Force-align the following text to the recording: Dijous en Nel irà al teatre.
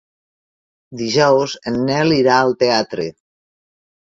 Dijous 1.01 1.53
en 1.73 1.77
Nel 1.91 2.15
irà 2.17 2.39
al 2.47 2.57
teatre. 2.65 3.07